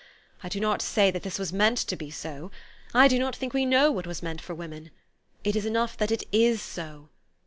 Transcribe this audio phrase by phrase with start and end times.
[0.41, 2.49] I do not say that this was meant to be so.
[2.91, 4.89] I do not think we know what was meant for women.
[5.43, 7.09] It is enough that it is so.